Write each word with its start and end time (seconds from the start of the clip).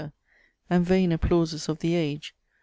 And 0.67 0.83
vain 0.83 1.11
applauses 1.11 1.69
of 1.69 1.77
the 1.77 1.93
age! 1.93 2.33